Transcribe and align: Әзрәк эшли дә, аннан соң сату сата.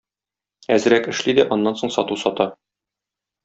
Әзрәк 0.75 1.11
эшли 1.11 1.37
дә, 1.41 1.47
аннан 1.57 1.79
соң 1.85 1.95
сату 1.99 2.21
сата. 2.25 2.49